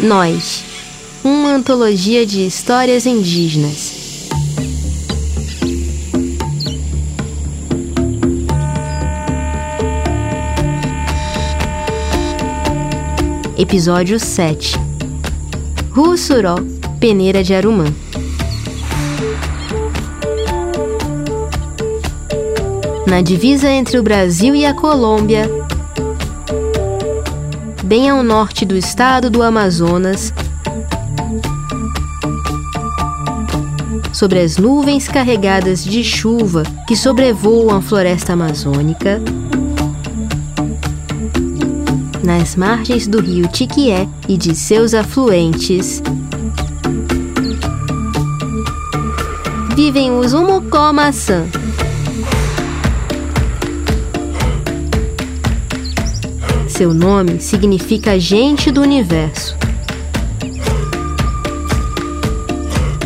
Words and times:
Nós, 0.00 0.62
uma 1.24 1.54
antologia 1.54 2.26
de 2.26 2.46
histórias 2.46 3.06
indígenas. 3.06 4.28
Episódio 13.56 14.20
7 14.20 14.74
Russuró, 15.90 16.56
Peneira 17.00 17.42
de 17.42 17.54
Arumã. 17.54 18.03
Na 23.06 23.20
divisa 23.20 23.68
entre 23.68 23.98
o 23.98 24.02
Brasil 24.02 24.54
e 24.54 24.64
a 24.64 24.74
Colômbia, 24.74 25.48
bem 27.84 28.08
ao 28.08 28.22
norte 28.22 28.64
do 28.64 28.76
estado 28.76 29.28
do 29.28 29.42
Amazonas, 29.42 30.32
sobre 34.12 34.40
as 34.40 34.56
nuvens 34.56 35.06
carregadas 35.06 35.84
de 35.84 36.02
chuva 36.02 36.62
que 36.88 36.96
sobrevoam 36.96 37.76
a 37.76 37.82
floresta 37.82 38.32
amazônica, 38.32 39.20
nas 42.22 42.56
margens 42.56 43.06
do 43.06 43.20
rio 43.20 43.46
Tiquié 43.48 44.08
e 44.26 44.38
de 44.38 44.54
seus 44.54 44.94
afluentes, 44.94 46.02
vivem 49.76 50.18
os 50.18 50.32
Umucó-maçã. 50.32 51.44
Seu 56.76 56.92
nome 56.92 57.38
significa 57.38 58.18
gente 58.18 58.72
do 58.72 58.82
universo. 58.82 59.56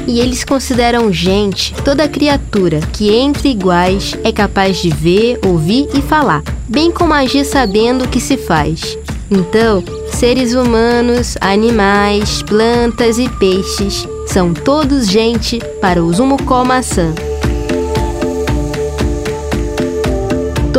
E 0.06 0.20
eles 0.20 0.42
consideram 0.42 1.12
gente 1.12 1.74
toda 1.84 2.08
criatura 2.08 2.80
que, 2.94 3.14
entre 3.14 3.50
iguais, 3.50 4.16
é 4.24 4.32
capaz 4.32 4.78
de 4.78 4.88
ver, 4.88 5.38
ouvir 5.44 5.86
e 5.92 6.00
falar, 6.00 6.42
bem 6.66 6.90
como 6.90 7.12
agir 7.12 7.44
sabendo 7.44 8.06
o 8.06 8.08
que 8.08 8.20
se 8.20 8.38
faz. 8.38 8.96
Então, 9.30 9.84
seres 10.12 10.54
humanos, 10.54 11.36
animais, 11.38 12.42
plantas 12.42 13.18
e 13.18 13.28
peixes 13.28 14.08
são 14.26 14.54
todos 14.54 15.06
gente 15.06 15.58
para 15.78 16.02
o 16.02 16.10
Zumucó 16.10 16.64
maçã. 16.64 17.12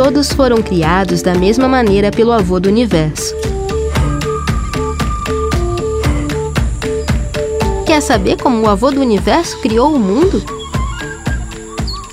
Todos 0.02 0.32
foram 0.32 0.62
criados 0.62 1.20
da 1.20 1.34
mesma 1.34 1.68
maneira 1.68 2.10
pelo 2.10 2.32
avô 2.32 2.58
do 2.58 2.70
universo. 2.70 3.34
Quer 7.84 8.00
saber 8.00 8.40
como 8.40 8.62
o 8.62 8.70
avô 8.70 8.90
do 8.90 8.98
universo 8.98 9.60
criou 9.60 9.94
o 9.94 9.98
mundo? 9.98 10.42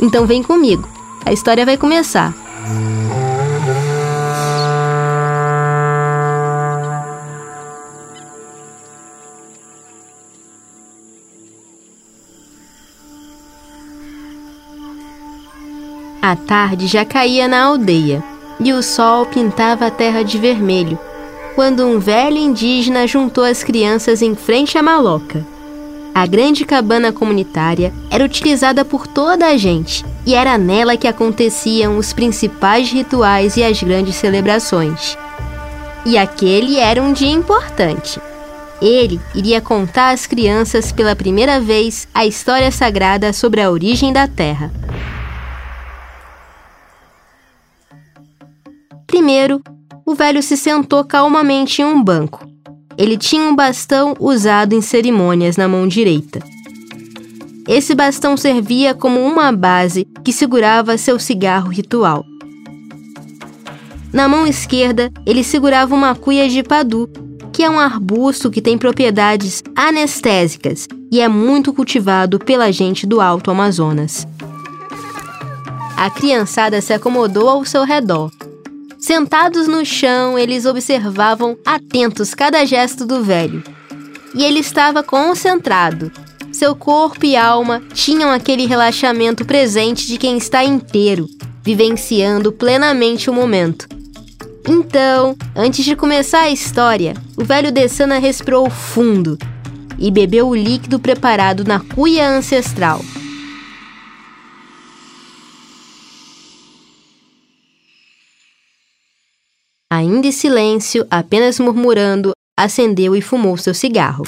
Então 0.02 0.27
vem 0.27 0.43
comigo. 0.43 0.85
A 1.25 1.31
história 1.31 1.65
vai 1.65 1.77
começar. 1.77 2.35
A 16.28 16.36
tarde 16.36 16.88
já 16.88 17.06
caía 17.06 17.47
na 17.47 17.64
aldeia 17.64 18.22
e 18.59 18.73
o 18.73 18.83
sol 18.83 19.25
pintava 19.28 19.88
a 19.88 19.89
terra 19.89 20.23
de 20.23 20.38
vermelho, 20.38 21.00
quando 21.56 21.86
um 21.86 22.00
velho 22.00 22.36
indígena 22.36 23.08
juntou 23.08 23.45
as 23.45 23.64
crianças 23.64 24.22
em 24.22 24.36
frente 24.36 24.78
à 24.78 24.83
maloca. 24.83 25.48
A 26.14 26.26
grande 26.26 26.66
cabana 26.66 27.14
comunitária 27.14 27.93
era 28.11 28.26
utilizada 28.26 28.83
por 28.83 29.08
toda 29.08 29.45
a 29.45 29.55
gente 29.55 30.05
e 30.26 30.36
era 30.36 30.58
nela 30.58 30.98
que 30.98 31.08
aconteciam 31.08 31.98
os 31.98 32.11
principais 32.11 32.92
rituais 32.92 33.55
e 33.55 33.64
as 33.64 33.82
grandes 33.82 34.16
celebrações. 34.16 35.17
E 36.05 36.17
aquele 36.17 36.76
era 36.77 37.02
um 37.02 37.14
dia 37.14 37.32
importante. 37.32 38.20
Ele 38.82 39.17
iria 39.33 39.61
contar 39.61 40.10
às 40.10 40.27
crianças 40.27 40.92
pela 40.92 41.16
primeira 41.16 41.61
vez 41.61 42.05
a 42.14 42.26
história 42.26 42.70
sagrada 42.70 43.32
sobre 43.32 43.61
a 43.61 43.71
origem 43.71 44.11
da 44.11 44.27
Terra. 44.27 44.70
Primeiro, 49.17 49.64
o 50.05 50.14
velho 50.14 50.44
se 50.44 50.55
sentou 50.55 51.04
calmamente 51.04 51.82
em 51.82 51.86
um 51.86 52.04
banco. 52.04 52.48
Ele 52.95 53.17
tinha 53.17 53.42
um 53.42 53.55
bastão 53.55 54.14
usado 54.20 54.73
em 54.73 54.82
cerimônias 54.82 55.58
na 55.58 55.67
mão 55.67 55.88
direita. 55.88 56.39
Esse 57.67 57.95
bastão 57.95 58.38
servia 58.38 58.94
como 58.94 59.20
uma 59.20 59.52
base 59.52 60.08
que 60.23 60.32
segurava 60.32 61.00
seu 61.00 61.17
cigarro 61.17 61.70
ritual. 61.70 62.23
Na 64.14 64.30
mão 64.30 64.45
esquerda, 64.45 65.11
ele 65.26 65.44
segurava 65.44 65.95
uma 65.95 66.14
cuia 66.14 66.48
de 66.48 66.61
padu, 66.61 67.10
que 67.52 67.64
é 67.64 67.70
um 67.72 67.80
arbusto 67.80 68.52
que 68.52 68.61
tem 68.61 68.78
propriedades 68.78 69.64
anestésicas 69.76 70.88
e 71.11 71.22
é 71.22 71.28
muito 71.28 71.73
cultivado 71.73 72.38
pela 72.38 72.72
gente 72.72 73.08
do 73.08 73.20
Alto 73.20 73.49
Amazonas. 73.49 74.28
A 75.98 76.08
criançada 76.11 76.80
se 76.82 76.94
acomodou 76.94 77.49
ao 77.49 77.66
seu 77.66 77.84
redor 77.84 78.30
Sentados 78.99 79.67
no 79.67 79.85
chão, 79.85 80.37
eles 80.39 80.65
observavam 80.65 81.58
atentos 81.65 82.33
cada 82.33 82.65
gesto 82.65 83.05
do 83.05 83.23
velho. 83.23 83.63
E 84.33 84.43
ele 84.43 84.59
estava 84.59 85.03
concentrado. 85.03 86.11
Seu 86.52 86.75
corpo 86.75 87.25
e 87.25 87.36
alma 87.36 87.81
tinham 87.93 88.31
aquele 88.31 88.65
relaxamento 88.65 89.45
presente 89.45 90.07
de 90.07 90.17
quem 90.17 90.37
está 90.37 90.63
inteiro, 90.63 91.27
vivenciando 91.63 92.52
plenamente 92.52 93.30
o 93.30 93.33
momento. 93.33 93.87
Então, 94.67 95.36
antes 95.55 95.86
de 95.86 95.95
começar 95.95 96.41
a 96.41 96.49
história, 96.49 97.13
o 97.37 97.43
velho 97.45 97.71
Dessana 97.71 98.17
respirou 98.17 98.69
fundo 98.69 99.37
e 99.99 100.09
bebeu 100.09 100.49
o 100.49 100.55
líquido 100.55 100.99
preparado 100.99 101.63
na 101.63 101.80
cuia 101.80 102.27
ancestral. 102.27 103.02
Ainda 109.89 110.27
em 110.27 110.31
silêncio, 110.31 111.08
apenas 111.09 111.59
murmurando, 111.59 112.31
acendeu 112.59 113.15
e 113.15 113.21
fumou 113.21 113.55
seu 113.55 113.73
cigarro. 113.73 114.25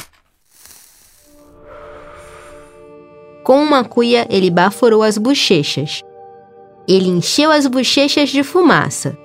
Com 3.43 3.61
uma 3.61 3.83
cuia, 3.83 4.25
ele 4.29 4.49
baforou 4.49 5.03
as 5.03 5.17
bochechas. 5.17 6.01
Ele 6.87 7.09
encheu 7.09 7.51
as 7.51 7.67
bochechas 7.67 8.29
de 8.29 8.41
fumaça. 8.41 9.17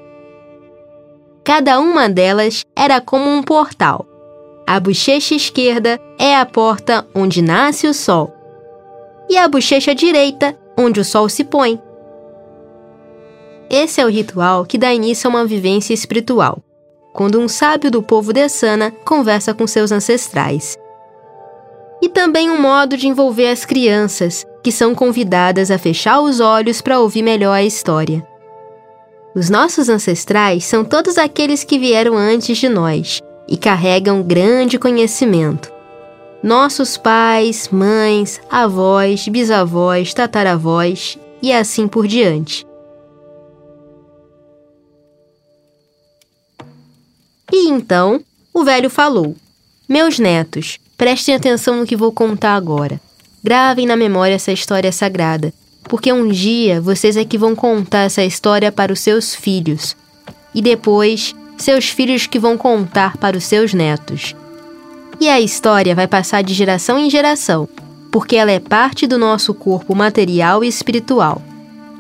Cada 1.45 1.79
uma 1.79 2.09
delas 2.09 2.65
era 2.75 3.01
como 3.01 3.31
um 3.31 3.43
portal. 3.43 4.07
A 4.67 4.81
bochecha 4.81 5.35
esquerda 5.35 6.01
é 6.19 6.35
a 6.37 6.47
porta 6.47 7.07
onde 7.15 7.43
nasce 7.43 7.87
o 7.87 7.93
sol, 7.93 8.35
e 9.29 9.37
a 9.37 9.47
bochecha 9.47 9.95
direita, 9.95 10.57
onde 10.77 11.01
o 11.01 11.05
sol 11.05 11.29
se 11.29 11.45
põe. 11.45 11.81
Esse 13.77 14.01
é 14.01 14.05
o 14.07 14.09
ritual 14.09 14.65
que 14.65 14.79
dá 14.79 14.95
início 14.95 15.27
a 15.27 15.31
uma 15.31 15.45
vivência 15.45 15.93
espiritual, 15.93 16.63
quando 17.13 17.41
um 17.41 17.49
sábio 17.49 17.91
do 17.91 18.01
povo 18.01 18.33
de 18.33 18.49
Sana 18.49 18.93
conversa 19.05 19.53
com 19.53 19.67
seus 19.67 19.91
ancestrais. 19.91 20.79
E 22.01 22.09
também 22.09 22.49
um 22.49 22.61
modo 22.61 22.97
de 22.97 23.09
envolver 23.09 23.49
as 23.49 23.65
crianças, 23.65 24.47
que 24.63 24.71
são 24.71 24.95
convidadas 24.95 25.73
a 25.73 25.77
fechar 25.77 26.21
os 26.21 26.39
olhos 26.39 26.81
para 26.81 27.01
ouvir 27.01 27.23
melhor 27.23 27.53
a 27.53 27.65
história. 27.65 28.25
Os 29.35 29.51
nossos 29.51 29.89
ancestrais 29.89 30.65
são 30.65 30.85
todos 30.85 31.19
aqueles 31.19 31.65
que 31.65 31.77
vieram 31.77 32.17
antes 32.17 32.57
de 32.57 32.69
nós 32.69 33.21
e 33.49 33.57
carregam 33.57 34.23
grande 34.23 34.79
conhecimento. 34.79 35.73
Nossos 36.41 36.97
pais, 36.97 37.69
mães, 37.73 38.41
avós, 38.49 39.27
bisavós, 39.27 40.15
tataravós 40.15 41.19
e 41.43 41.53
assim 41.53 41.89
por 41.89 42.07
diante. 42.07 42.65
E 47.57 47.69
então 47.69 48.21
o 48.53 48.65
velho 48.65 48.91
falou: 48.91 49.37
Meus 49.89 50.19
netos, 50.19 50.81
prestem 50.99 51.37
atenção 51.37 51.77
no 51.77 51.87
que 51.87 51.95
vou 51.95 52.11
contar 52.11 52.57
agora. 52.57 53.01
Gravem 53.45 53.87
na 53.87 53.95
memória 53.97 54.35
essa 54.35 54.51
história 54.51 54.91
sagrada, 54.91 55.55
porque 55.85 56.13
um 56.13 56.27
dia 56.27 56.81
vocês 56.81 57.17
é 57.17 57.25
que 57.25 57.39
vão 57.39 57.55
contar 57.55 58.01
essa 58.01 58.25
história 58.25 58.73
para 58.73 58.93
os 58.93 58.99
seus 58.99 59.37
filhos. 59.37 59.97
E 60.53 60.61
depois, 60.61 61.33
seus 61.57 61.89
filhos 61.89 62.27
que 62.27 62.41
vão 62.41 62.59
contar 62.59 63.17
para 63.19 63.37
os 63.37 63.45
seus 63.45 63.73
netos. 63.73 64.35
E 65.21 65.29
a 65.29 65.41
história 65.41 65.95
vai 65.95 66.09
passar 66.09 66.43
de 66.43 66.53
geração 66.53 66.99
em 66.99 67.09
geração, 67.09 67.69
porque 68.11 68.35
ela 68.35 68.51
é 68.51 68.59
parte 68.59 69.07
do 69.07 69.17
nosso 69.17 69.55
corpo 69.55 69.95
material 69.95 70.65
e 70.65 70.67
espiritual. 70.67 71.41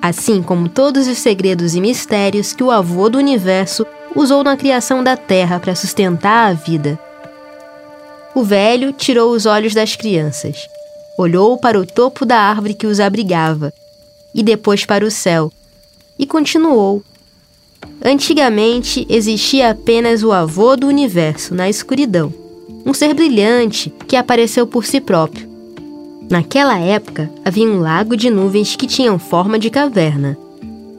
assim 0.03 0.43
como 0.43 0.69
todos 0.69 1.07
os 1.07 1.17
segredos 1.17 1.75
e 1.75 1.81
mistérios 1.81 2.53
que 2.53 2.63
o 2.63 2.71
avô 2.71 3.09
do 3.09 3.17
universo 3.17 3.87
usou 4.15 4.45
na 4.45 4.57
criação 4.57 5.03
da 5.03 5.17
Terra 5.17 5.59
para 5.59 5.75
sustentar 5.75 6.51
a 6.51 6.53
vida. 6.53 6.99
O 8.35 8.43
velho 8.43 8.93
tirou 8.93 9.33
os 9.33 9.47
olhos 9.47 9.75
das 9.75 9.97
crianças, 9.97 10.69
olhou 11.19 11.57
para 11.59 11.79
o 11.79 11.87
topo 11.87 12.25
da 12.25 12.39
árvore 12.39 12.75
que 12.75 12.87
os 12.87 13.01
abrigava 13.01 13.73
e 14.35 14.43
depois 14.43 14.85
para 14.85 15.05
o 15.05 15.11
céu 15.11 15.53
e 16.19 16.27
continuou. 16.27 17.03
Antigamente 18.05 19.07
existia 19.09 19.71
apenas 19.71 20.23
o 20.23 20.33
avô 20.33 20.77
do 20.77 20.87
universo 20.87 21.55
na 21.55 21.69
escuridão, 21.69 22.33
um 22.85 22.93
ser 22.93 23.15
brilhante 23.15 23.93
que 24.09 24.17
apareceu 24.17 24.67
por 24.67 24.85
si 24.85 25.01
próprio. 25.01 25.49
Naquela 26.31 26.79
época 26.79 27.31
havia 27.45 27.67
um 27.67 27.81
lago 27.81 28.17
de 28.17 28.31
nuvens 28.31 28.75
que 28.75 28.87
tinham 28.87 29.19
forma 29.19 29.59
de 29.59 29.71
caverna. 29.71 30.37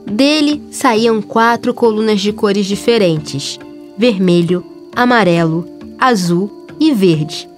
Dele 0.05 0.61
saíam 0.71 1.21
quatro 1.21 1.73
colunas 1.73 2.21
de 2.21 2.31
cores 2.31 2.65
diferentes: 2.65 3.59
vermelho, 3.97 4.63
amarelo, 4.95 5.67
azul 5.99 6.67
e 6.79 6.93
verde. 6.93 7.49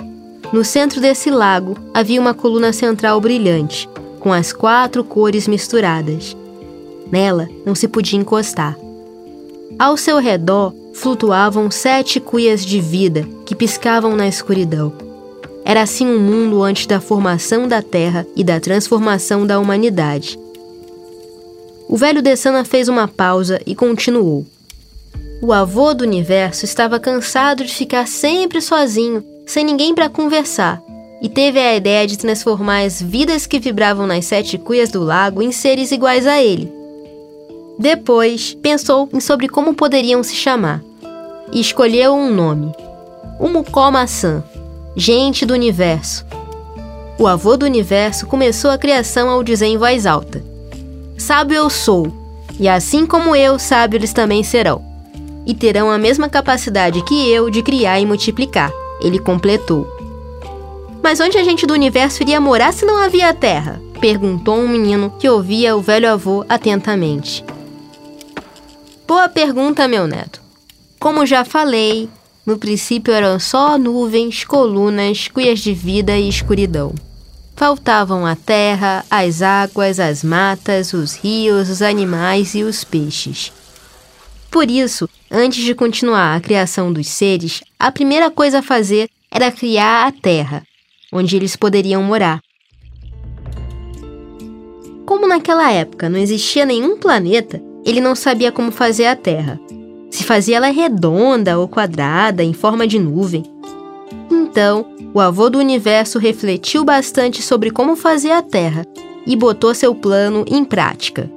No 0.53 0.63
centro 0.63 1.01
desse 1.01 1.29
lago 1.29 1.75
havia 1.93 2.21
uma 2.21 2.33
coluna 2.33 2.71
central 2.71 3.19
brilhante, 3.19 3.89
com 4.19 4.31
as 4.31 4.53
quatro 4.53 5.03
cores 5.03 5.47
misturadas. 5.47 6.35
Nela 7.11 7.49
não 7.65 7.75
se 7.75 7.87
podia 7.87 8.19
encostar. 8.19 8.77
Ao 9.77 9.97
seu 9.97 10.17
redor 10.17 10.73
flutuavam 10.93 11.69
sete 11.69 12.19
cuias 12.19 12.65
de 12.65 12.79
vida 12.79 13.27
que 13.45 13.53
piscavam 13.53 14.15
na 14.15 14.27
escuridão. 14.27 14.93
Era 15.65 15.81
assim 15.81 16.07
um 16.07 16.19
mundo 16.19 16.63
antes 16.63 16.85
da 16.87 17.01
formação 17.01 17.67
da 17.67 17.81
Terra 17.81 18.25
e 18.35 18.43
da 18.43 18.57
transformação 18.57 19.45
da 19.45 19.59
humanidade. 19.59 20.39
O 21.89 21.95
velho 21.95 22.21
Dessana 22.21 22.65
fez 22.65 22.89
uma 22.89 23.07
pausa 23.07 23.61
e 23.65 23.73
continuou. 23.73 24.45
O 25.41 25.53
avô 25.53 25.93
do 25.93 26.03
universo 26.03 26.65
estava 26.65 26.99
cansado 26.99 27.63
de 27.63 27.73
ficar 27.73 28.07
sempre 28.07 28.61
sozinho, 28.61 29.23
sem 29.45 29.63
ninguém 29.63 29.95
para 29.95 30.09
conversar, 30.09 30.81
e 31.21 31.29
teve 31.29 31.59
a 31.59 31.75
ideia 31.75 32.05
de 32.05 32.17
transformar 32.17 32.81
as 32.81 33.01
vidas 33.01 33.47
que 33.47 33.59
vibravam 33.59 34.05
nas 34.05 34.25
sete 34.25 34.57
cuias 34.57 34.89
do 34.89 35.01
lago 35.01 35.41
em 35.41 35.51
seres 35.51 35.91
iguais 35.91 36.27
a 36.27 36.41
ele. 36.41 36.71
Depois, 37.79 38.53
pensou 38.55 39.07
em 39.13 39.19
sobre 39.19 39.47
como 39.47 39.73
poderiam 39.73 40.21
se 40.23 40.35
chamar 40.35 40.83
e 41.53 41.61
escolheu 41.61 42.13
um 42.13 42.33
nome: 42.33 42.71
Umucó-maçã, 43.39 44.43
gente 44.95 45.45
do 45.45 45.53
universo. 45.53 46.25
O 47.17 47.27
avô 47.27 47.55
do 47.55 47.65
universo 47.65 48.27
começou 48.27 48.71
a 48.71 48.77
criação 48.77 49.29
ao 49.29 49.43
dizer 49.43 49.67
em 49.67 49.77
voz 49.77 50.05
alta: 50.05 50.43
Sábio 51.17 51.55
eu 51.55 51.69
sou, 51.69 52.13
e 52.59 52.69
assim 52.69 53.05
como 53.05 53.35
eu, 53.35 53.57
sábio 53.57 53.97
eles 53.97 54.13
também 54.13 54.43
serão. 54.43 54.83
E 55.45 55.53
terão 55.53 55.89
a 55.89 55.97
mesma 55.97 56.29
capacidade 56.29 57.03
que 57.03 57.29
eu 57.31 57.49
de 57.49 57.63
criar 57.63 57.99
e 57.99 58.05
multiplicar. 58.05 58.71
Ele 59.01 59.17
completou. 59.17 59.87
Mas 61.01 61.19
onde 61.19 61.37
a 61.37 61.43
gente 61.43 61.65
do 61.65 61.73
universo 61.73 62.21
iria 62.21 62.39
morar 62.39 62.73
se 62.73 62.85
não 62.85 62.97
havia 62.97 63.33
terra? 63.33 63.81
perguntou 63.99 64.55
um 64.57 64.67
menino 64.67 65.11
que 65.17 65.27
ouvia 65.27 65.75
o 65.75 65.81
velho 65.81 66.11
avô 66.11 66.45
atentamente. 66.47 67.43
Boa 69.07 69.27
pergunta, 69.27 69.87
meu 69.87 70.05
neto. 70.05 70.39
Como 70.99 71.25
já 71.25 71.43
falei, 71.43 72.09
no 72.45 72.57
princípio 72.57 73.13
eram 73.13 73.39
só 73.39 73.77
nuvens, 73.77 74.43
colunas, 74.43 75.27
cuias 75.27 75.59
de 75.59 75.73
vida 75.73 76.15
e 76.17 76.29
escuridão. 76.29 76.93
Faltavam 77.57 78.25
a 78.25 78.37
terra, 78.37 79.03
as 79.09 79.41
águas, 79.41 79.99
as 79.99 80.23
matas, 80.23 80.93
os 80.93 81.15
rios, 81.15 81.69
os 81.69 81.81
animais 81.81 82.55
e 82.55 82.63
os 82.63 82.85
peixes. 82.85 83.51
Por 84.49 84.71
isso, 84.71 85.09
antes 85.29 85.65
de 85.65 85.75
continuar 85.75 86.37
a 86.37 86.39
criação 86.39 86.93
dos 86.93 87.09
seres, 87.09 87.61
a 87.77 87.91
primeira 87.91 88.31
coisa 88.31 88.59
a 88.59 88.63
fazer 88.63 89.09
era 89.29 89.51
criar 89.51 90.07
a 90.07 90.11
terra, 90.13 90.63
onde 91.11 91.35
eles 91.35 91.57
poderiam 91.57 92.01
morar. 92.01 92.39
Como 95.05 95.27
naquela 95.27 95.69
época 95.69 96.07
não 96.07 96.17
existia 96.17 96.65
nenhum 96.65 96.97
planeta, 96.97 97.61
ele 97.85 97.99
não 97.99 98.15
sabia 98.15 98.53
como 98.53 98.71
fazer 98.71 99.07
a 99.07 99.15
terra 99.15 99.59
se 100.09 100.23
fazia 100.23 100.57
ela 100.57 100.69
redonda 100.69 101.59
ou 101.59 101.67
quadrada, 101.67 102.43
em 102.43 102.53
forma 102.53 102.87
de 102.87 102.99
nuvem. 102.99 103.43
Então, 104.31 104.85
o 105.13 105.19
avô 105.19 105.49
do 105.49 105.57
universo 105.57 106.19
refletiu 106.19 106.83
bastante 106.83 107.41
sobre 107.41 107.71
como 107.71 107.95
fazer 107.95 108.31
a 108.31 108.41
Terra 108.41 108.85
e 109.25 109.35
botou 109.35 109.73
seu 109.73 109.93
plano 109.93 110.45
em 110.47 110.63
prática. 110.63 111.29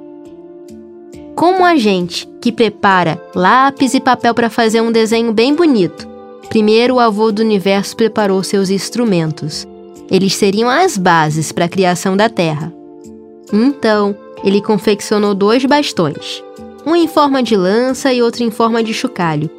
Como 1.35 1.65
a 1.65 1.75
gente 1.75 2.27
que 2.41 2.51
prepara 2.51 3.21
lápis 3.33 3.93
e 3.93 3.99
papel 3.99 4.33
para 4.33 4.49
fazer 4.49 4.81
um 4.81 4.91
desenho 4.91 5.33
bem 5.33 5.55
bonito, 5.55 6.07
primeiro 6.49 6.95
o 6.95 6.99
avô 6.99 7.31
do 7.31 7.41
universo 7.41 7.95
preparou 7.95 8.43
seus 8.43 8.69
instrumentos. 8.69 9.67
Eles 10.09 10.35
seriam 10.35 10.69
as 10.69 10.97
bases 10.97 11.51
para 11.51 11.65
a 11.65 11.69
criação 11.69 12.17
da 12.17 12.29
Terra. 12.29 12.71
Então, 13.51 14.15
ele 14.43 14.61
confeccionou 14.61 15.33
dois 15.33 15.65
bastões, 15.65 16.43
um 16.85 16.95
em 16.95 17.07
forma 17.07 17.41
de 17.41 17.55
lança 17.55 18.13
e 18.13 18.21
outro 18.21 18.43
em 18.43 18.51
forma 18.51 18.83
de 18.83 18.93
chocalho. 18.93 19.49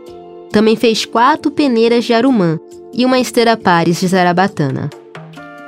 Também 0.51 0.77
fez 0.77 1.05
quatro 1.05 1.51
peneiras 1.51 2.05
de 2.05 2.13
arumã 2.13 2.61
e 2.93 3.05
uma 3.05 3.19
esteira 3.19 3.57
pares 3.57 4.01
de 4.01 4.07
zarabatana. 4.07 4.91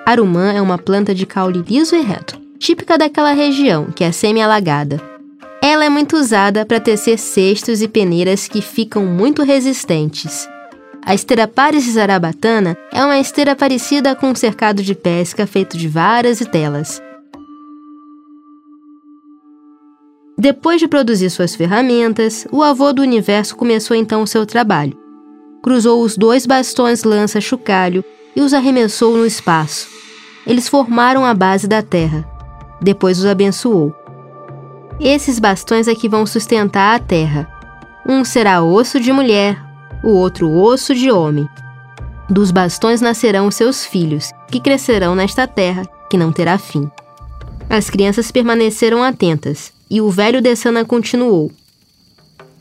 Arumã 0.06 0.52
é 0.52 0.60
uma 0.60 0.76
planta 0.76 1.14
de 1.14 1.24
caule 1.24 1.64
liso 1.66 1.96
e 1.96 2.00
reto, 2.00 2.38
típica 2.58 2.98
daquela 2.98 3.32
região, 3.32 3.86
que 3.86 4.04
é 4.04 4.12
semi-alagada. 4.12 5.00
Ela 5.62 5.86
é 5.86 5.88
muito 5.88 6.16
usada 6.16 6.66
para 6.66 6.78
tecer 6.78 7.18
cestos 7.18 7.80
e 7.80 7.88
peneiras 7.88 8.46
que 8.46 8.60
ficam 8.60 9.06
muito 9.06 9.42
resistentes. 9.42 10.46
A 11.02 11.14
esteira 11.14 11.48
pares 11.48 11.84
de 11.84 11.92
zarabatana 11.92 12.76
é 12.92 13.02
uma 13.02 13.18
esteira 13.18 13.56
parecida 13.56 14.14
com 14.14 14.28
um 14.28 14.34
cercado 14.34 14.82
de 14.82 14.94
pesca 14.94 15.46
feito 15.46 15.76
de 15.76 15.88
varas 15.88 16.40
e 16.40 16.44
telas. 16.44 17.02
Depois 20.36 20.80
de 20.80 20.88
produzir 20.88 21.30
suas 21.30 21.54
ferramentas, 21.54 22.46
o 22.50 22.62
avô 22.62 22.92
do 22.92 23.02
universo 23.02 23.56
começou 23.56 23.96
então 23.96 24.22
o 24.22 24.26
seu 24.26 24.44
trabalho. 24.44 25.03
Cruzou 25.64 26.02
os 26.02 26.14
dois 26.14 26.44
bastões 26.44 27.04
lança-chocalho 27.04 28.04
e 28.36 28.42
os 28.42 28.52
arremessou 28.52 29.16
no 29.16 29.24
espaço. 29.24 29.88
Eles 30.46 30.68
formaram 30.68 31.24
a 31.24 31.32
base 31.32 31.66
da 31.66 31.80
Terra. 31.80 32.28
Depois 32.82 33.18
os 33.18 33.24
abençoou. 33.24 33.96
Esses 35.00 35.38
bastões 35.38 35.88
é 35.88 35.94
que 35.94 36.06
vão 36.06 36.26
sustentar 36.26 36.94
a 36.94 36.98
Terra. 36.98 37.48
Um 38.06 38.26
será 38.26 38.62
osso 38.62 39.00
de 39.00 39.10
mulher, 39.10 39.58
o 40.04 40.10
outro 40.10 40.50
osso 40.50 40.94
de 40.94 41.10
homem. 41.10 41.48
Dos 42.28 42.50
bastões 42.50 43.00
nascerão 43.00 43.50
seus 43.50 43.86
filhos, 43.86 44.32
que 44.50 44.60
crescerão 44.60 45.14
nesta 45.14 45.46
terra, 45.46 45.86
que 46.10 46.18
não 46.18 46.30
terá 46.30 46.58
fim. 46.58 46.90
As 47.70 47.88
crianças 47.88 48.30
permaneceram 48.30 49.02
atentas, 49.02 49.72
e 49.90 50.02
o 50.02 50.10
velho 50.10 50.42
Dessana 50.42 50.84
continuou. 50.84 51.50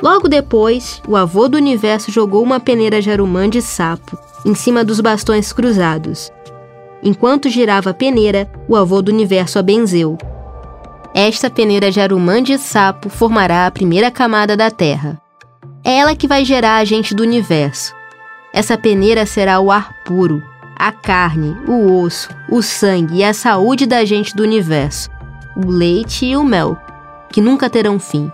Logo 0.04 0.28
depois, 0.28 1.02
o 1.08 1.16
avô 1.16 1.48
do 1.48 1.56
universo 1.56 2.12
jogou 2.12 2.44
uma 2.44 2.60
peneira 2.60 3.02
de 3.02 3.10
arumã 3.10 3.50
de 3.50 3.62
sapo 3.62 4.20
em 4.46 4.54
cima 4.54 4.84
dos 4.84 5.00
bastões 5.00 5.54
cruzados. 5.54 6.30
Enquanto 7.02 7.48
girava 7.48 7.92
a 7.92 7.94
peneira, 7.94 8.52
o 8.68 8.76
avô 8.76 9.02
do 9.02 9.14
universo 9.14 9.60
a 9.60 9.62
benzeu. 9.62 10.18
Esta 11.14 11.50
peneira 11.50 11.90
de 11.90 12.02
arumã 12.02 12.44
de 12.44 12.58
sapo 12.58 13.08
formará 13.08 13.66
a 13.66 13.72
primeira 13.72 14.12
camada 14.12 14.58
da 14.58 14.70
Terra. 14.70 15.22
É 15.86 16.00
ela 16.00 16.18
que 16.18 16.28
vai 16.28 16.44
gerar 16.44 16.80
a 16.80 16.84
gente 16.84 17.16
do 17.16 17.24
universo. 17.24 17.96
Essa 18.52 18.78
peneira 18.78 19.26
será 19.26 19.62
o 19.62 19.72
ar 19.72 20.04
puro, 20.04 20.44
a 20.76 20.92
carne, 20.92 21.56
o 21.66 22.02
osso, 22.02 22.28
o 22.50 22.62
sangue 22.62 23.20
e 23.20 23.24
a 23.24 23.34
saúde 23.34 23.86
da 23.86 24.04
gente 24.04 24.36
do 24.36 24.44
universo, 24.44 25.10
o 25.56 25.72
leite 25.72 26.26
e 26.26 26.36
o 26.36 26.44
mel, 26.44 26.78
que 27.32 27.40
nunca 27.40 27.70
terão 27.70 27.98
fim. 27.98 28.30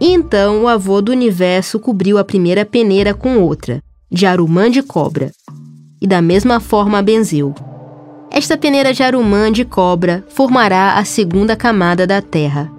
Então 0.00 0.62
o 0.62 0.68
avô 0.68 1.02
do 1.02 1.12
universo 1.12 1.78
cobriu 1.78 2.16
a 2.16 2.24
primeira 2.24 2.64
peneira 2.64 3.12
com 3.12 3.38
outra, 3.38 3.82
de 4.10 4.24
arumã 4.24 4.70
de 4.70 4.82
cobra, 4.82 5.30
e 6.00 6.06
da 6.06 6.22
mesma 6.22 6.58
forma 6.58 7.02
benzeu. 7.02 7.54
Esta 8.30 8.56
peneira 8.56 8.94
de 8.94 9.02
arumã 9.02 9.52
de 9.52 9.64
cobra 9.64 10.24
formará 10.28 10.94
a 10.94 11.04
segunda 11.04 11.54
camada 11.54 12.06
da 12.06 12.22
terra. 12.22 12.72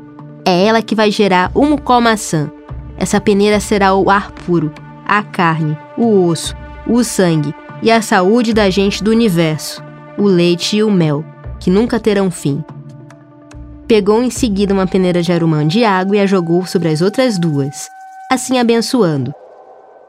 É 0.44 0.66
ela 0.66 0.82
que 0.82 0.96
vai 0.96 1.12
gerar 1.12 1.52
o 1.54 1.64
mucó-maçã. 1.64 2.52
Essa 2.98 3.22
peneira 3.22 3.60
será 3.60 3.94
o 3.94 4.10
ar 4.10 4.32
puro, 4.32 4.72
a 5.06 5.22
carne, 5.22 5.78
o 5.98 6.26
osso, 6.26 6.56
o 6.88 7.04
sangue 7.04 7.54
e 7.84 7.92
a 7.92 8.02
saúde 8.02 8.54
da 8.54 8.70
gente 8.70 9.04
do 9.04 9.12
universo, 9.12 9.84
o 10.18 10.24
leite 10.24 10.78
e 10.78 10.84
o 10.84 10.90
mel, 10.90 11.24
que 11.60 11.70
nunca 11.70 12.00
terão 12.00 12.32
fim. 12.32 12.64
Pegou 13.92 14.24
em 14.24 14.30
seguida 14.30 14.74
uma 14.74 14.88
peneira 14.88 15.22
de 15.22 15.34
arumã 15.34 15.68
de 15.68 15.84
água 15.84 16.16
e 16.16 16.20
a 16.22 16.26
jogou 16.26 16.66
sobre 16.66 16.88
as 16.88 17.02
outras 17.02 17.38
duas, 17.38 17.90
assim 18.32 18.58
abençoando. 18.58 19.34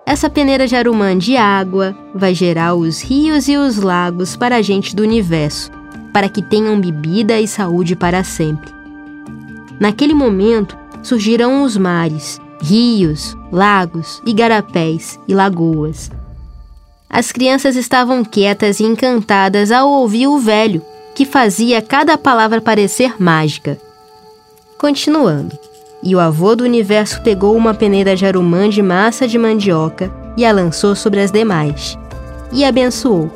Essa 0.07 0.31
peneira 0.31 0.69
de 0.69 0.77
arumã 0.77 1.19
de 1.19 1.37
água 1.37 1.93
vai 2.15 2.33
gerar 2.33 2.77
os 2.77 3.03
rios 3.03 3.49
e 3.49 3.57
os 3.57 3.79
lagos 3.79 4.37
para 4.37 4.55
a 4.55 4.63
gente 4.63 4.95
do 4.95 5.03
universo, 5.03 5.69
para 6.13 6.29
que 6.29 6.41
tenham 6.41 6.81
bebida 6.81 7.41
e 7.41 7.49
saúde 7.49 7.97
para 7.97 8.23
sempre. 8.23 8.73
Naquele 9.81 10.15
momento 10.15 10.79
surgiram 11.03 11.65
os 11.65 11.77
mares, 11.77 12.41
rios, 12.63 13.37
lagos, 13.51 14.23
igarapés 14.25 15.19
e 15.27 15.35
lagoas. 15.35 16.09
As 17.11 17.33
crianças 17.33 17.75
estavam 17.75 18.25
quietas 18.25 18.79
e 18.79 18.85
encantadas 18.85 19.73
ao 19.73 19.91
ouvir 19.91 20.29
o 20.29 20.39
velho, 20.39 20.81
que 21.15 21.25
fazia 21.25 21.83
cada 21.83 22.17
palavra 22.17 22.61
parecer 22.61 23.21
mágica. 23.21 23.79
Continuando. 24.79 25.59
E 26.03 26.17
o 26.17 26.21
avô 26.21 26.57
do 26.57 26.65
universo 26.65 27.23
pegou 27.23 27.57
uma 27.57 27.73
peneira 27.73 28.17
de 28.17 28.27
arumã 28.27 28.69
de 28.69 28.83
massa 28.83 29.29
de 29.29 29.39
mandioca 29.39 30.13
e 30.37 30.45
a 30.45 30.51
lançou 30.51 30.97
sobre 30.97 31.21
as 31.21 31.31
demais. 31.31 31.97
E 32.53 32.65
abençoou. 32.65 33.31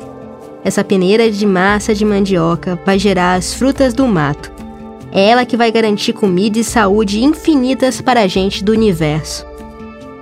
Essa 0.63 0.83
peneira 0.83 1.31
de 1.31 1.45
massa 1.45 1.95
de 1.95 2.03
mandioca 2.03 2.77
vai 2.85 2.99
gerar 2.99 3.35
as 3.35 3.53
frutas 3.53 3.93
do 3.93 4.05
mato. 4.05 4.51
É 5.11 5.29
ela 5.29 5.45
que 5.45 5.55
vai 5.55 5.71
garantir 5.71 6.11
comida 6.11 6.59
e 6.59 6.63
saúde 6.63 7.23
infinitas 7.23 8.01
para 8.01 8.23
a 8.23 8.27
gente 8.27 8.63
do 8.63 8.73
universo. 8.73 9.45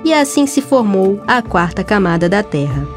E 0.03 0.13
assim 0.13 0.45
se 0.45 0.61
formou 0.61 1.19
a 1.25 1.41
quarta 1.41 1.83
camada 1.83 2.29
da 2.29 2.43
Terra. 2.43 2.87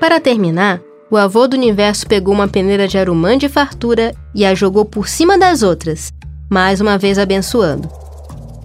Para 0.00 0.18
terminar, 0.18 0.80
o 1.10 1.16
avô 1.16 1.48
do 1.48 1.56
universo 1.56 2.06
pegou 2.06 2.32
uma 2.32 2.46
peneira 2.46 2.86
de 2.86 2.96
arumã 2.96 3.36
de 3.36 3.48
fartura 3.48 4.14
e 4.32 4.44
a 4.44 4.54
jogou 4.54 4.84
por 4.84 5.08
cima 5.08 5.36
das 5.36 5.62
outras, 5.62 6.12
mais 6.48 6.80
uma 6.80 6.96
vez 6.96 7.18
abençoando. 7.18 7.90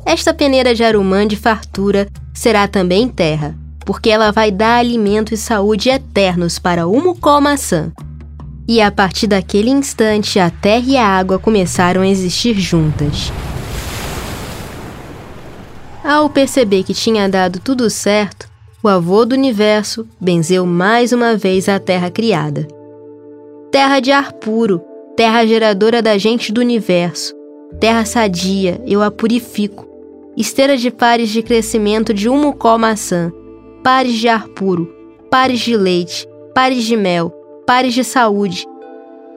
Esta 0.05 0.31
peneira 0.31 0.75
de 0.75 0.83
arumã 0.83 1.27
de 1.27 1.35
fartura 1.35 2.07
será 2.31 2.67
também 2.67 3.09
terra, 3.09 3.57
porque 3.83 4.11
ela 4.11 4.31
vai 4.31 4.51
dar 4.51 4.77
alimento 4.77 5.33
e 5.33 5.37
saúde 5.37 5.89
eternos 5.89 6.59
para 6.59 6.85
o 6.85 7.01
mucó 7.01 7.41
maçã. 7.41 7.91
E 8.67 8.79
a 8.79 8.91
partir 8.91 9.25
daquele 9.25 9.71
instante, 9.71 10.39
a 10.39 10.51
terra 10.51 10.85
e 10.85 10.97
a 10.97 11.07
água 11.07 11.39
começaram 11.39 12.01
a 12.01 12.07
existir 12.07 12.59
juntas. 12.59 13.31
Ao 16.03 16.29
perceber 16.29 16.83
que 16.83 16.93
tinha 16.93 17.27
dado 17.27 17.59
tudo 17.59 17.89
certo, 17.89 18.47
o 18.85 18.87
avô 18.87 19.25
do 19.25 19.33
universo 19.33 20.07
benzeu 20.21 20.63
mais 20.63 21.11
uma 21.11 21.35
vez 21.35 21.67
a 21.67 21.79
terra 21.79 22.11
criada. 22.11 22.67
Terra 23.71 23.99
de 23.99 24.11
ar 24.11 24.31
puro, 24.33 24.79
terra 25.17 25.43
geradora 25.43 26.03
da 26.03 26.19
gente 26.19 26.51
do 26.51 26.61
universo, 26.61 27.33
terra 27.79 28.05
sadia, 28.05 28.79
eu 28.85 29.01
a 29.01 29.09
purifico. 29.09 29.87
Esteira 30.37 30.77
de 30.77 30.91
pares 30.91 31.29
de 31.29 31.41
crescimento 31.41 32.13
de 32.13 32.29
um 32.29 32.39
mucó 32.39 32.77
maçã, 32.77 33.33
pares 33.83 34.13
de 34.13 34.27
ar 34.27 34.47
puro, 34.49 34.93
pares 35.31 35.61
de 35.61 35.75
leite, 35.75 36.27
pares 36.53 36.83
de 36.83 36.95
mel, 36.95 37.33
pares 37.65 37.91
de 37.91 38.03
saúde. 38.03 38.67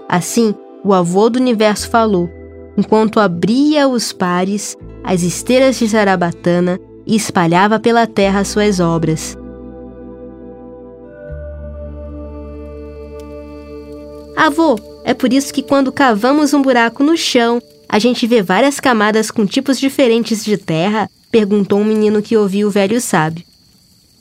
Assim, 0.06 0.54
o 0.84 0.92
avô 0.92 1.30
do 1.30 1.38
universo 1.38 1.88
falou, 1.88 2.28
enquanto 2.76 3.18
abria 3.18 3.88
os 3.88 4.12
pares, 4.12 4.76
as 5.02 5.22
esteiras 5.22 5.78
de 5.78 5.86
Zarabatana 5.86 6.78
e 7.08 7.16
espalhava 7.16 7.80
pela 7.80 8.06
terra 8.06 8.44
suas 8.44 8.78
obras. 8.78 9.36
Avô, 14.36 14.78
é 15.04 15.14
por 15.14 15.32
isso 15.32 15.52
que 15.52 15.62
quando 15.62 15.90
cavamos 15.90 16.54
um 16.54 16.62
buraco 16.62 17.02
no 17.02 17.16
chão, 17.16 17.60
a 17.88 17.98
gente 17.98 18.26
vê 18.26 18.42
várias 18.42 18.78
camadas 18.78 19.30
com 19.30 19.46
tipos 19.46 19.80
diferentes 19.80 20.44
de 20.44 20.56
terra? 20.56 21.10
perguntou 21.30 21.80
um 21.80 21.84
menino 21.84 22.22
que 22.22 22.36
ouviu 22.36 22.68
o 22.68 22.70
velho 22.70 23.00
sábio. 23.00 23.44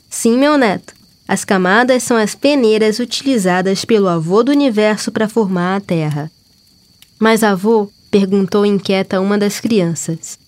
Sim, 0.10 0.38
meu 0.38 0.58
neto. 0.58 0.94
As 1.28 1.44
camadas 1.44 2.04
são 2.04 2.16
as 2.16 2.36
peneiras 2.36 3.00
utilizadas 3.00 3.84
pelo 3.84 4.08
avô 4.08 4.44
do 4.44 4.52
universo 4.52 5.12
para 5.12 5.28
formar 5.28 5.76
a 5.76 5.82
Terra. 5.82 6.32
Mas 7.20 7.44
avô, 7.44 7.90
perguntou 8.10 8.66
inquieta 8.66 9.20
uma 9.20 9.38
das 9.38 9.60
crianças. 9.60 10.40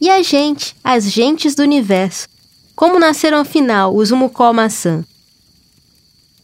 E 0.00 0.08
a 0.08 0.22
gente, 0.22 0.76
as 0.84 1.10
gentes 1.10 1.56
do 1.56 1.62
universo? 1.62 2.28
Como 2.76 3.00
nasceram 3.00 3.38
afinal 3.38 3.94
os 3.96 4.12
Umucó 4.12 4.52
maçã? 4.52 5.04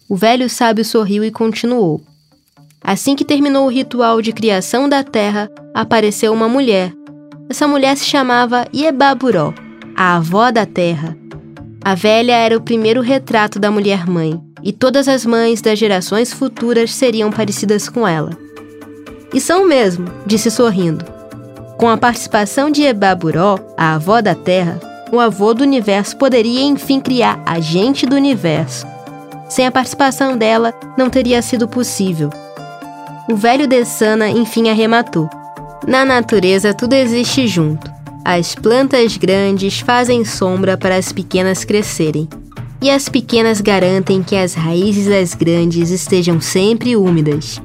O 0.08 0.16
velho 0.16 0.50
sábio 0.50 0.84
sorriu 0.84 1.25
e 1.25 1.30
continuou. 1.30 2.02
Assim 2.82 3.14
que 3.14 3.25
terminou 3.25 3.66
o 3.66 3.70
ritual 3.70 4.20
de 4.20 4.32
criação 4.32 4.88
da 4.88 5.04
terra, 5.04 5.49
apareceu 5.73 6.32
uma 6.32 6.49
mulher. 6.49 6.92
Essa 7.49 7.68
mulher 7.68 7.96
se 7.96 8.04
chamava 8.04 8.66
Iebaburó, 8.75 9.54
a 9.94 10.16
avó 10.16 10.50
da 10.50 10.66
terra. 10.66 11.16
A 11.84 11.94
velha 11.94 12.32
era 12.32 12.56
o 12.56 12.61
primeiro 12.61 13.00
retrato 13.00 13.61
da 13.61 13.70
mulher-mãe, 13.70 14.40
e 14.64 14.73
todas 14.73 15.06
as 15.06 15.25
mães 15.25 15.61
das 15.61 15.78
gerações 15.78 16.32
futuras 16.32 16.92
seriam 16.92 17.30
parecidas 17.30 17.88
com 17.88 18.06
ela. 18.06 18.37
E 19.32 19.40
são 19.40 19.64
mesmo, 19.64 20.06
disse 20.26 20.50
sorrindo. 20.50 21.13
Com 21.76 21.88
a 21.88 21.97
participação 21.97 22.71
de 22.71 22.83
Ebaburó, 22.83 23.59
a 23.76 23.95
avó 23.95 24.21
da 24.21 24.35
Terra, 24.35 24.81
o 25.12 25.19
avô 25.19 25.52
do 25.52 25.62
universo 25.62 26.16
poderia 26.16 26.62
enfim 26.62 27.00
criar 27.00 27.43
a 27.45 27.61
gente 27.61 28.07
do 28.07 28.16
universo. 28.16 28.87
Sem 29.49 29.66
a 29.66 29.73
participação 29.73 30.37
dela, 30.37 30.73
não 30.97 31.11
teria 31.11 31.43
sido 31.43 31.69
possível. 31.69 32.31
O 33.28 33.37
velho 33.37 33.66
Dessana 33.66 34.28
enfim 34.28 34.69
arrematou. 34.69 35.28
Na 35.87 36.04
natureza, 36.04 36.73
tudo 36.73 36.95
existe 36.95 37.47
junto. 37.47 37.93
As 38.25 38.54
plantas 38.54 39.16
grandes 39.16 39.81
fazem 39.81 40.25
sombra 40.25 40.78
para 40.78 40.97
as 40.97 41.12
pequenas 41.12 41.64
crescerem, 41.64 42.28
e 42.81 42.90
as 42.90 43.09
pequenas 43.09 43.61
garantem 43.61 44.23
que 44.23 44.37
as 44.37 44.54
raízes 44.54 45.07
das 45.07 45.35
grandes 45.35 45.90
estejam 45.90 46.40
sempre 46.40 46.97
úmidas. 46.97 47.61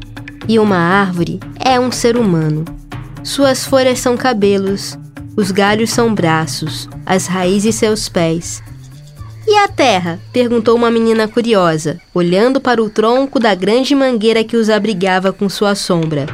E 0.47 0.57
uma 0.57 0.77
árvore 0.77 1.39
é 1.59 1.79
um 1.79 1.91
ser 1.91 2.17
humano. 2.17 2.78
Suas 3.23 3.65
folhas 3.65 3.99
são 3.99 4.15
cabelos, 4.15 4.97
os 5.35 5.51
galhos 5.51 5.89
são 5.89 6.13
braços, 6.13 6.89
as 7.05 7.27
raízes 7.27 7.75
seus 7.75 8.07
pés. 8.07 8.63
E 9.47 9.57
a 9.57 9.67
terra? 9.67 10.19
perguntou 10.31 10.75
uma 10.75 10.91
menina 10.91 11.27
curiosa, 11.27 11.99
olhando 12.13 12.61
para 12.61 12.81
o 12.81 12.89
tronco 12.89 13.39
da 13.39 13.53
grande 13.55 13.93
mangueira 13.93 14.43
que 14.43 14.55
os 14.55 14.69
abrigava 14.69 15.33
com 15.33 15.49
sua 15.49 15.75
sombra. 15.75 16.27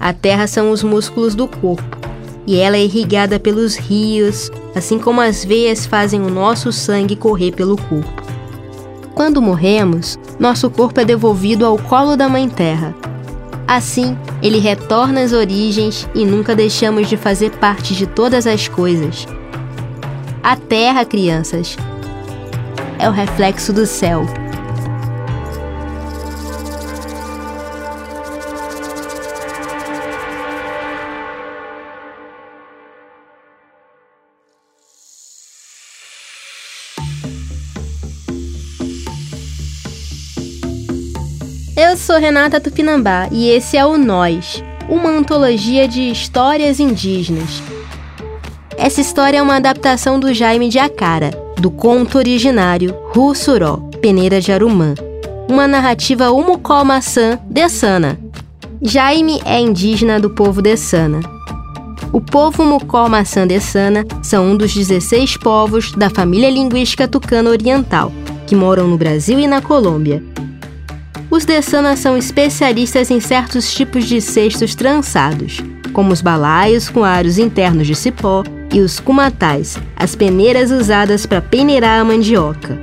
A 0.00 0.12
terra 0.12 0.46
são 0.46 0.70
os 0.70 0.82
músculos 0.82 1.34
do 1.34 1.46
corpo 1.46 2.04
e 2.46 2.58
ela 2.58 2.76
é 2.76 2.84
irrigada 2.84 3.38
pelos 3.38 3.76
rios, 3.76 4.50
assim 4.74 4.98
como 4.98 5.20
as 5.20 5.44
veias 5.44 5.86
fazem 5.86 6.20
o 6.20 6.28
nosso 6.28 6.72
sangue 6.72 7.16
correr 7.16 7.52
pelo 7.52 7.76
corpo. 7.76 8.22
Quando 9.14 9.40
morremos, 9.40 10.18
nosso 10.38 10.68
corpo 10.68 11.00
é 11.00 11.04
devolvido 11.04 11.64
ao 11.64 11.78
colo 11.78 12.16
da 12.16 12.28
Mãe 12.28 12.48
Terra. 12.48 12.94
Assim, 13.66 14.16
ele 14.44 14.58
retorna 14.58 15.22
às 15.22 15.32
origens 15.32 16.06
e 16.14 16.26
nunca 16.26 16.54
deixamos 16.54 17.08
de 17.08 17.16
fazer 17.16 17.50
parte 17.52 17.94
de 17.94 18.06
todas 18.06 18.46
as 18.46 18.68
coisas. 18.68 19.26
A 20.42 20.54
Terra, 20.54 21.02
crianças, 21.06 21.78
é 22.98 23.08
o 23.08 23.12
reflexo 23.12 23.72
do 23.72 23.86
céu. 23.86 24.43
Sou 42.14 42.20
Renata 42.20 42.60
Tupinambá 42.60 43.26
e 43.32 43.50
esse 43.50 43.76
é 43.76 43.84
o 43.84 43.98
Nós, 43.98 44.62
uma 44.88 45.10
antologia 45.10 45.88
de 45.88 46.12
histórias 46.12 46.78
indígenas. 46.78 47.60
Essa 48.76 49.00
história 49.00 49.38
é 49.38 49.42
uma 49.42 49.56
adaptação 49.56 50.20
do 50.20 50.32
Jaime 50.32 50.68
de 50.68 50.78
Acara, 50.78 51.32
do 51.60 51.72
conto 51.72 52.16
originário 52.16 52.94
Russuró, 53.12 53.78
Peneira 54.00 54.40
de 54.40 54.52
Arumã, 54.52 54.94
uma 55.50 55.66
narrativa 55.66 56.30
Umucó-Maçã 56.30 57.36
Dessana. 57.50 58.16
Jaime 58.80 59.42
é 59.44 59.58
indígena 59.58 60.20
do 60.20 60.30
povo 60.30 60.62
Dessana. 60.62 61.18
O 62.12 62.20
povo 62.20 62.64
Mucó-Maçã 62.64 63.44
Dessana 63.44 64.06
são 64.22 64.52
um 64.52 64.56
dos 64.56 64.72
16 64.72 65.36
povos 65.38 65.90
da 65.90 66.08
família 66.08 66.48
linguística 66.48 67.08
tucana 67.08 67.50
oriental, 67.50 68.12
que 68.46 68.54
moram 68.54 68.86
no 68.86 68.96
Brasil 68.96 69.40
e 69.40 69.48
na 69.48 69.60
Colômbia 69.60 70.22
os 71.34 71.44
Dessana 71.44 71.96
são 71.96 72.16
especialistas 72.16 73.10
em 73.10 73.18
certos 73.18 73.74
tipos 73.74 74.04
de 74.04 74.20
cestos 74.20 74.76
trançados, 74.76 75.60
como 75.92 76.12
os 76.12 76.22
balaios 76.22 76.88
com 76.88 77.02
aros 77.02 77.38
internos 77.38 77.88
de 77.88 77.94
cipó 77.96 78.44
e 78.72 78.78
os 78.78 79.00
kumatais, 79.00 79.76
as 79.96 80.14
peneiras 80.14 80.70
usadas 80.70 81.26
para 81.26 81.40
peneirar 81.40 82.00
a 82.00 82.04
mandioca. 82.04 82.78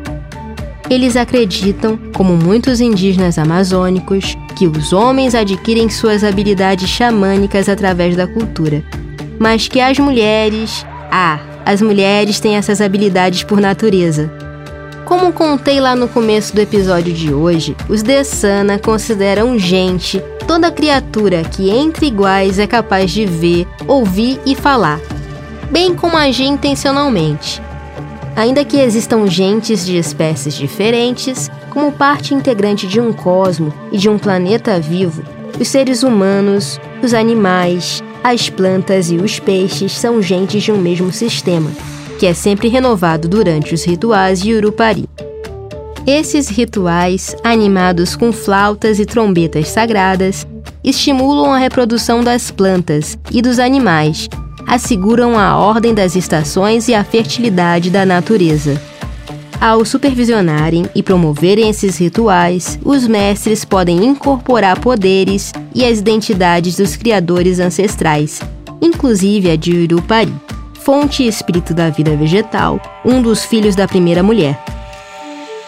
Eles 0.90 1.16
acreditam, 1.16 1.98
como 2.14 2.36
muitos 2.36 2.82
indígenas 2.82 3.38
amazônicos, 3.38 4.38
que 4.58 4.68
os 4.68 4.92
homens 4.92 5.34
adquirem 5.34 5.90
suas 5.90 6.22
habilidades 6.22 6.90
xamânicas 6.90 7.70
através 7.70 8.18
da 8.18 8.28
cultura, 8.28 8.84
mas 9.40 9.70
que 9.70 9.80
as 9.80 9.98
mulheres, 9.98 10.86
ah, 11.10 11.40
as 11.66 11.82
mulheres 11.82 12.42
têm 12.42 12.58
essas 12.58 12.82
habilidades 12.82 13.44
por 13.44 13.62
natureza. 13.62 14.51
Como 15.12 15.34
contei 15.34 15.82
lá 15.82 15.94
no 15.94 16.08
começo 16.08 16.56
do 16.56 16.62
episódio 16.62 17.14
de 17.14 17.34
hoje, 17.34 17.76
os 17.90 18.02
Desana 18.02 18.80
consideram 18.80 19.60
gente 19.60 20.24
toda 20.48 20.72
criatura 20.72 21.44
que 21.44 21.70
entre 21.70 22.06
iguais 22.06 22.58
é 22.58 22.66
capaz 22.66 23.12
de 23.12 23.26
ver, 23.26 23.68
ouvir 23.86 24.40
e 24.46 24.56
falar, 24.56 25.02
bem 25.70 25.94
como 25.94 26.16
agir 26.16 26.46
intencionalmente. 26.46 27.62
Ainda 28.38 28.64
que 28.64 28.78
existam 28.80 29.28
gentes 29.28 29.86
de 29.86 29.98
espécies 29.98 30.54
diferentes, 30.54 31.52
como 31.72 31.92
parte 31.92 32.34
integrante 32.34 32.88
de 32.88 33.02
um 33.02 33.12
cosmo 33.12 33.74
e 33.92 33.98
de 33.98 34.08
um 34.08 34.18
planeta 34.18 34.80
vivo, 34.80 35.24
os 35.60 35.68
seres 35.68 36.04
humanos, 36.04 36.80
os 37.04 37.14
animais, 37.14 38.02
as 38.24 38.50
plantas 38.50 39.12
e 39.12 39.18
os 39.18 39.40
peixes 39.40 39.92
são 39.92 40.22
gentes 40.22 40.64
de 40.64 40.72
um 40.72 40.78
mesmo 40.78 41.12
sistema, 41.12 41.70
que 42.22 42.28
é 42.28 42.36
sempre 42.36 42.68
renovado 42.68 43.28
durante 43.28 43.74
os 43.74 43.84
rituais 43.84 44.40
de 44.40 44.54
Urupari. 44.54 45.10
Esses 46.06 46.50
rituais, 46.50 47.36
animados 47.44 48.16
com 48.16 48.32
flautas 48.32 49.00
e 49.00 49.08
trombetas 49.08 49.70
sagradas, 49.70 50.46
estimulam 50.84 51.52
a 51.52 51.58
reprodução 51.58 52.24
das 52.24 52.52
plantas 52.52 53.18
e 53.32 53.42
dos 53.42 53.58
animais 53.58 54.30
asseguram 54.68 55.36
a 55.36 55.58
ordem 55.58 55.96
das 55.96 56.16
estações 56.16 56.88
e 56.88 56.94
a 56.94 57.04
fertilidade 57.04 57.90
da 57.90 58.06
natureza. 58.06 58.80
Ao 59.60 59.84
supervisionarem 59.84 60.86
e 60.94 61.02
promoverem 61.02 61.72
esses 61.72 61.98
rituais, 61.98 62.78
os 62.86 63.08
mestres 63.08 63.66
podem 63.66 64.06
incorporar 64.06 64.80
poderes 64.80 65.52
e 65.74 65.84
as 65.84 65.98
identidades 65.98 66.76
dos 66.76 66.96
criadores 66.96 67.60
ancestrais, 67.60 68.40
inclusive 68.80 69.50
a 69.50 69.56
de 69.56 69.76
Urupari, 69.76 70.32
fonte 70.84 71.24
e 71.24 71.28
espírito 71.28 71.74
da 71.74 71.90
vida 71.90 72.16
vegetal, 72.16 72.80
um 73.06 73.22
dos 73.22 73.46
filhos 73.46 73.76
da 73.76 73.88
primeira 73.88 74.24
mulher. 74.24 74.62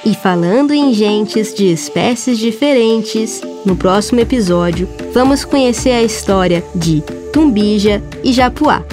E 0.05 0.13
falando 0.13 0.73
em 0.73 0.93
gentes 0.93 1.53
de 1.53 1.71
espécies 1.71 2.37
diferentes, 2.37 3.41
no 3.65 3.75
próximo 3.75 4.19
episódio 4.19 4.87
vamos 5.13 5.45
conhecer 5.45 5.91
a 5.91 6.03
história 6.03 6.63
de 6.75 7.01
Tumbija 7.31 8.03
e 8.23 8.33
Japuá. 8.33 8.83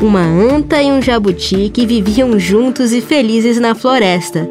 Uma 0.00 0.22
anta 0.22 0.82
e 0.82 0.90
um 0.90 1.02
jabuti 1.02 1.70
que 1.70 1.86
viviam 1.86 2.38
juntos 2.38 2.92
e 2.92 3.00
felizes 3.00 3.58
na 3.58 3.74
floresta. 3.74 4.48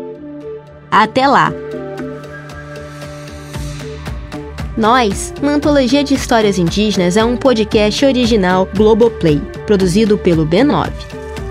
Até 0.90 1.28
lá! 1.28 1.52
Nós, 4.78 5.34
uma 5.42 5.54
antologia 5.54 6.04
de 6.04 6.14
histórias 6.14 6.60
indígenas, 6.60 7.18
é 7.18 7.26
um 7.26 7.36
podcast 7.36 8.06
original 8.06 8.70
Globoplay, 8.78 9.42
produzido 9.66 10.20
pelo 10.20 10.46
B9. 10.46 10.92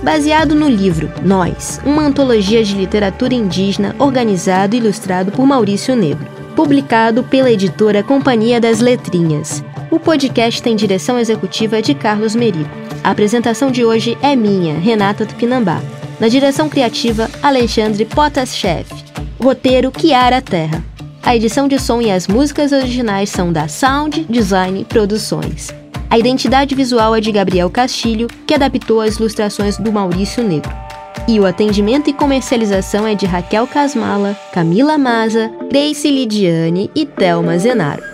Baseado 0.01 0.55
no 0.55 0.69
livro 0.69 1.11
Nós, 1.25 1.81
uma 1.85 2.03
antologia 2.03 2.63
de 2.63 2.77
literatura 2.77 3.35
indígena 3.35 3.97
organizado 3.99 4.77
e 4.77 4.79
ilustrado 4.79 5.33
por 5.33 5.45
Maurício 5.45 5.97
Negro, 5.97 6.25
publicado 6.55 7.25
pela 7.25 7.51
editora 7.51 8.01
Companhia 8.01 8.61
das 8.61 8.79
Letrinhas. 8.79 9.65
O 9.91 9.99
podcast 9.99 10.63
tem 10.63 10.77
direção 10.77 11.19
executiva 11.19 11.83
de 11.83 11.95
Carlos 11.95 12.37
Merico. 12.37 12.71
A 13.03 13.11
apresentação 13.11 13.73
de 13.73 13.85
hoje 13.85 14.17
é 14.23 14.37
minha, 14.37 14.79
Renata 14.79 15.27
Tupinambá. 15.27 15.83
Na 16.21 16.29
direção 16.29 16.69
criativa, 16.69 17.29
Alexandre 17.43 18.05
Potas-Chef. 18.05 18.89
Roteiro, 19.41 19.91
Kiara 19.91 20.41
Terra. 20.41 20.96
A 21.27 21.35
edição 21.35 21.67
de 21.67 21.77
som 21.77 22.01
e 22.01 22.09
as 22.09 22.29
músicas 22.29 22.71
originais 22.71 23.31
são 23.31 23.53
da 23.53 23.67
Sound 23.67 24.25
Design 24.31 24.85
Produções. 24.85 25.75
A 26.09 26.17
identidade 26.17 26.73
visual 26.73 27.17
é 27.17 27.21
de 27.21 27.33
Gabriel 27.33 27.69
Castilho, 27.69 28.29
que 28.47 28.55
adaptou 28.55 29.01
as 29.01 29.17
ilustrações 29.17 29.77
do 29.77 29.91
Maurício 29.91 30.45
Negro. 30.45 30.71
E 31.27 31.41
o 31.41 31.45
atendimento 31.45 32.09
e 32.09 32.13
comercialização 32.13 33.05
é 33.09 33.17
de 33.17 33.27
Raquel 33.27 33.67
Casmala, 33.67 34.39
Camila 34.53 34.97
Maza, 34.97 35.51
Grace 35.69 36.09
Lidiane 36.09 36.93
e 36.95 37.05
Thelma 37.05 37.59
Zenaro. 37.59 38.05